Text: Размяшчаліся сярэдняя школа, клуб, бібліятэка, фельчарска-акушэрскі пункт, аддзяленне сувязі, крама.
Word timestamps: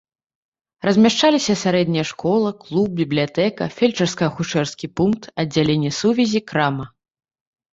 Размяшчаліся 0.87 1.53
сярэдняя 1.63 2.05
школа, 2.13 2.49
клуб, 2.63 2.89
бібліятэка, 3.01 3.63
фельчарска-акушэрскі 3.77 4.91
пункт, 5.01 5.23
аддзяленне 5.45 5.91
сувязі, 5.99 6.39
крама. 6.53 6.85